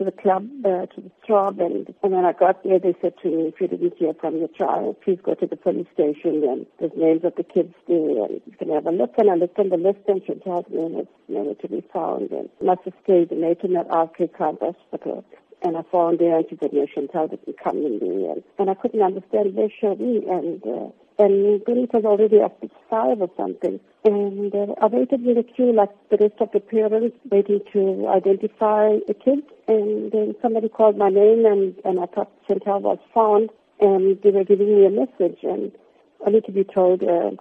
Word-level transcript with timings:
to 0.00 0.04
the 0.06 0.12
club, 0.12 0.48
uh, 0.64 0.86
to 0.86 1.00
the 1.02 1.10
Throb, 1.26 1.60
and, 1.60 1.94
and 2.02 2.12
when 2.12 2.24
I 2.24 2.32
got 2.32 2.64
there, 2.64 2.78
they 2.78 2.94
said 3.02 3.12
to 3.22 3.28
me, 3.28 3.52
if 3.52 3.60
you 3.60 3.68
didn't 3.68 3.98
hear 3.98 4.14
from 4.14 4.38
your 4.38 4.48
child, 4.48 4.96
please 5.04 5.18
go 5.22 5.34
to 5.34 5.46
the 5.46 5.56
police 5.56 5.88
station, 5.92 6.42
and 6.42 6.64
there's 6.78 6.96
names 6.96 7.22
of 7.22 7.34
the 7.36 7.44
kids 7.44 7.74
there, 7.86 8.24
and 8.24 8.40
you 8.46 8.56
can 8.58 8.70
have 8.70 8.86
a 8.86 8.90
look. 8.90 9.12
And 9.18 9.30
I 9.30 9.34
looked 9.34 9.58
on 9.58 9.68
the 9.68 9.76
list, 9.76 10.00
and 10.08 10.24
Chantal's 10.24 10.64
name 10.70 10.94
was 10.94 11.06
never 11.28 11.52
to 11.52 11.68
be 11.68 11.84
found, 11.92 12.30
and 12.30 12.48
must 12.62 12.80
have 12.86 12.94
stayed 13.04 13.30
in 13.30 13.42
Nathan 13.42 13.76
at 13.76 13.92
RK 13.92 14.32
Khan 14.38 14.56
Hospital. 14.58 15.22
And 15.60 15.76
I 15.76 15.82
found 15.92 16.18
there, 16.18 16.38
and 16.38 16.46
she 16.48 16.56
said, 16.56 16.72
no, 16.72 16.86
Chantal 16.86 17.28
didn't 17.28 17.60
come 17.62 17.76
in 17.76 17.98
there, 18.00 18.32
and, 18.32 18.42
and 18.58 18.70
I 18.70 18.74
couldn't 18.80 19.02
understand 19.02 19.54
where 19.54 19.68
she 19.68 19.84
and 19.84 20.64
uh, 20.64 20.88
and 21.20 21.60
it 21.68 21.92
was 21.92 22.04
already 22.06 22.40
up 22.40 22.58
to 22.62 22.70
five 22.88 23.20
or 23.20 23.28
something. 23.36 23.78
And 24.04 24.54
uh, 24.54 24.72
I 24.80 24.86
waited 24.86 25.20
in 25.26 25.34
the 25.34 25.42
queue 25.42 25.70
like 25.70 25.90
the 26.08 26.16
rest 26.16 26.40
of 26.40 26.48
the 26.52 26.60
parents, 26.60 27.14
waiting 27.30 27.60
to 27.74 28.08
identify 28.08 28.96
the 29.06 29.12
kids. 29.12 29.46
And 29.68 30.10
then 30.12 30.34
somebody 30.40 30.70
called 30.70 30.96
my 30.96 31.10
name, 31.10 31.44
and, 31.44 31.74
and 31.84 32.00
I 32.00 32.06
thought 32.06 32.32
Chantal 32.48 32.80
was 32.80 32.98
found, 33.14 33.50
and 33.80 34.18
they 34.22 34.30
were 34.30 34.44
giving 34.44 34.74
me 34.74 34.86
a 34.86 34.90
message. 34.90 35.40
And 35.42 35.72
only 36.26 36.40
to 36.40 36.52
be 36.52 36.64
told, 36.64 37.02
uh, 37.02 37.32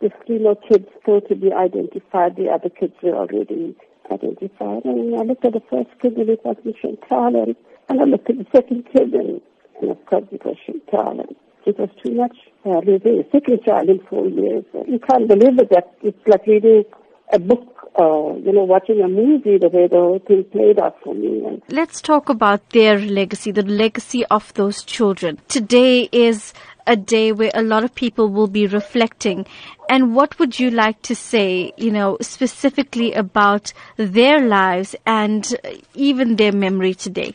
the 0.00 0.10
more 0.38 0.54
kids 0.54 0.86
still 1.02 1.20
to 1.22 1.34
be 1.34 1.52
identified. 1.52 2.36
The 2.36 2.48
other 2.48 2.68
kids 2.68 2.94
were 3.02 3.16
already 3.16 3.74
identified. 4.08 4.84
And 4.84 5.16
I 5.18 5.22
looked 5.24 5.44
at 5.44 5.54
the 5.54 5.62
first 5.68 5.90
kid, 6.00 6.16
and 6.16 6.30
it 6.30 6.44
was 6.44 6.56
Chantal. 6.80 7.42
And, 7.42 7.56
and 7.88 8.00
I 8.00 8.04
looked 8.04 8.30
at 8.30 8.38
the 8.38 8.46
second 8.54 8.86
kid, 8.92 9.12
and, 9.14 9.40
and 9.82 9.90
of 9.90 10.06
course 10.06 10.28
it 10.30 10.44
was 10.44 10.56
Chantal. 10.64 11.26
And, 11.26 11.34
it 11.66 11.78
was 11.78 11.90
too 12.02 12.14
much. 12.14 12.36
Uh, 12.64 12.78
a 12.78 13.24
second 13.30 13.62
child 13.64 13.88
in 13.88 14.00
four 14.08 14.26
years. 14.26 14.64
You 14.88 14.98
can't 14.98 15.28
believe 15.28 15.58
it. 15.58 15.70
That 15.70 15.94
it's 16.02 16.18
like 16.26 16.46
reading 16.46 16.84
a 17.32 17.38
book 17.38 17.76
or, 17.94 18.32
uh, 18.32 18.36
you 18.36 18.52
know, 18.52 18.64
watching 18.64 19.00
a 19.00 19.08
movie 19.08 19.58
the 19.58 19.68
way 19.68 19.88
the 19.88 19.96
whole 19.96 20.18
thing 20.18 20.44
played 20.44 20.78
out 20.78 20.96
for 21.02 21.14
me. 21.14 21.44
And 21.46 21.62
Let's 21.68 22.00
talk 22.00 22.28
about 22.28 22.70
their 22.70 22.98
legacy, 22.98 23.50
the 23.52 23.62
legacy 23.62 24.24
of 24.26 24.52
those 24.54 24.82
children. 24.82 25.38
Today 25.48 26.08
is 26.12 26.52
a 26.86 26.96
day 26.96 27.32
where 27.32 27.50
a 27.54 27.62
lot 27.62 27.84
of 27.84 27.94
people 27.94 28.28
will 28.28 28.46
be 28.46 28.66
reflecting. 28.66 29.46
And 29.88 30.14
what 30.14 30.38
would 30.38 30.58
you 30.58 30.70
like 30.70 31.02
to 31.02 31.14
say, 31.14 31.72
you 31.76 31.90
know, 31.90 32.18
specifically 32.20 33.12
about 33.12 33.72
their 33.96 34.46
lives 34.46 34.94
and 35.06 35.48
even 35.94 36.36
their 36.36 36.52
memory 36.52 36.94
today? 36.94 37.34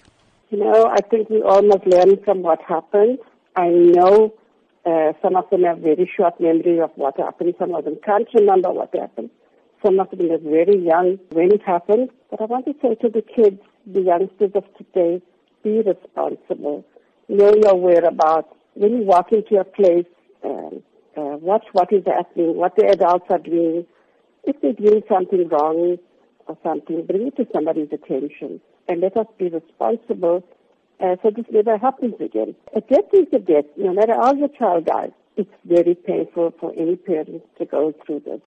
You 0.52 0.60
know, 0.60 0.86
I 0.86 1.02
think 1.02 1.30
we 1.30 1.42
all 1.42 1.62
must 1.62 1.86
learn 1.88 2.22
from 2.24 2.44
what 2.44 2.62
happened. 2.62 3.20
I 3.56 3.68
know 3.70 4.34
uh, 4.86 5.14
some 5.22 5.36
of 5.36 5.50
them 5.50 5.64
have 5.64 5.80
very 5.80 6.10
short 6.16 6.40
memory 6.40 6.80
of 6.80 6.92
what 6.96 7.20
happened. 7.20 7.54
Some 7.60 7.76
of 7.76 7.86
them 7.86 7.98
can't 8.04 8.28
remember 8.34 8.72
what 8.72 8.96
happened. 8.96 9.30
Some 9.86 10.00
of 10.00 10.10
them 10.12 10.32
are 10.32 10.38
very 10.38 10.78
young 10.78 11.20
when 11.32 11.52
it 11.52 11.62
happened. 11.64 12.10
But 12.30 12.42
I 12.42 12.46
want 12.46 12.66
to 12.66 12.74
say 12.82 12.96
to 12.96 13.10
the 13.10 13.22
kids, 13.22 13.60
the 13.86 14.02
youngsters 14.02 14.52
of 14.56 14.64
today, 14.78 15.22
be 15.64 15.82
responsible. 15.82 16.86
Know 17.28 17.54
your 17.62 17.76
whereabouts. 17.76 18.54
When 18.74 18.94
you 18.94 19.04
walk 19.04 19.32
into 19.32 19.60
a 19.60 19.66
place, 19.66 20.06
um, 20.44 20.82
uh, 21.18 21.38
watch 21.38 21.66
what 21.74 21.92
is 21.92 22.04
happening, 22.06 22.56
what 22.56 22.76
the 22.78 22.88
adults 22.88 23.26
are 23.30 23.40
doing. 23.40 23.86
If 24.46 24.62
they're 24.62 24.74
doing 24.74 25.04
something 25.10 25.48
wrong 25.50 25.98
or 26.48 26.58
something, 26.64 27.06
bring 27.06 27.28
it 27.28 27.36
to 27.38 27.48
somebody's 27.54 27.90
attention. 27.92 28.62
And 28.88 29.02
let 29.02 29.18
us 29.18 29.28
be 29.38 29.50
responsible 29.50 30.44
uh, 31.02 31.16
so 31.22 31.32
this 31.32 31.46
never 31.52 31.78
happens 31.78 32.16
again. 32.20 32.56
A 32.76 32.82
death 32.82 33.12
is 33.14 33.28
a 33.34 33.40
death. 33.40 33.66
No 33.78 33.94
matter 33.94 34.14
how 34.14 34.34
your 34.34 34.50
child 34.50 34.86
dies, 34.86 35.12
it's 35.36 35.50
very 35.66 35.96
painful 35.96 36.54
for 36.60 36.74
any 36.78 36.96
parent 36.96 37.44
to 37.58 37.66
go 37.66 37.94
through 38.06 38.22
this. 38.22 38.40